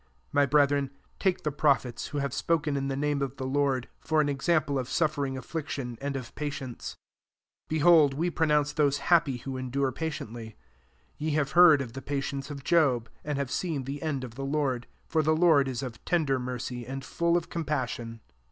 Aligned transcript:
10 0.01 0.07
My 0.31 0.45
brethren, 0.47 0.89
take 1.19 1.43
the 1.43 1.51
prophets, 1.51 2.07
who 2.07 2.17
have 2.17 2.33
spoken 2.33 2.75
in 2.75 2.87
the 2.87 2.95
name 2.95 3.21
of 3.21 3.37
the 3.37 3.45
Lord, 3.45 3.87
for 3.99 4.19
an 4.19 4.29
example 4.29 4.79
of 4.79 4.89
suffering 4.89 5.35
afHiction, 5.35 5.95
and 6.01 6.15
of 6.15 6.33
patience. 6.33 6.95
11 7.69 7.77
Behold, 7.77 8.13
we 8.15 8.31
pronounce 8.31 8.73
those 8.73 8.97
happy 8.97 9.37
who 9.37 9.59
en 9.59 9.69
dure 9.69 9.91
patiently. 9.91 10.55
Ye 11.19 11.29
have 11.33 11.51
heard 11.51 11.83
of 11.83 11.93
the 11.93 12.01
patience 12.01 12.49
of 12.49 12.63
Job, 12.63 13.09
and 13.23 13.37
have 13.37 13.51
seen 13.51 13.83
the 13.83 14.01
end 14.01 14.23
of 14.23 14.33
the 14.33 14.43
Lord; 14.43 14.87
for 15.07 15.21
[^the 15.21 15.37
Lord] 15.37 15.67
is 15.67 15.83
of 15.83 16.03
tender 16.03 16.39
mercy, 16.39 16.83
and 16.83 17.05
full 17.05 17.37
of 17.37 17.49
compassion. 17.51 18.21